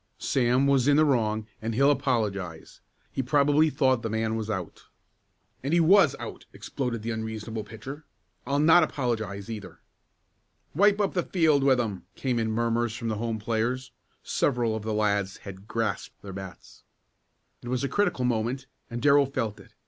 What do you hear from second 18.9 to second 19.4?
Darrell